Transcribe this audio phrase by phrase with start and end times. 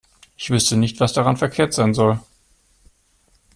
[0.35, 2.19] Ich wüsste nicht, was daran verkehrt sein soll.